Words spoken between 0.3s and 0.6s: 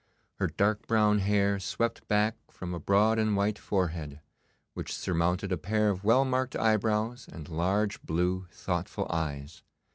Her